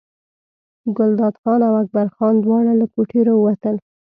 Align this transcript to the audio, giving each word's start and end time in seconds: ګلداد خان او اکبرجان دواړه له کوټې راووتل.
ګلداد 0.97 1.35
خان 1.41 1.59
او 1.67 1.73
اکبرجان 1.81 2.35
دواړه 2.39 2.71
له 2.79 2.85
کوټې 2.93 3.19
راووتل. 3.27 3.75